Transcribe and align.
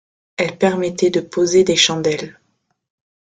Elles 0.37 0.57
permettaient 0.57 1.11
de 1.11 1.19
poser 1.19 1.63
des 1.63 1.75
chandelles. 1.75 2.39